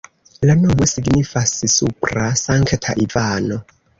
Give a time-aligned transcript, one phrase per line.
[0.49, 3.63] La nomo signifas supra-Sankta-Ivano.